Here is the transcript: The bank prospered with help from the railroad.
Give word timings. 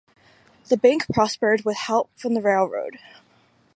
The 0.69 0.77
bank 0.77 1.05
prospered 1.13 1.63
with 1.63 1.77
help 1.77 2.09
from 2.17 2.33
the 2.33 2.41
railroad. 2.41 2.97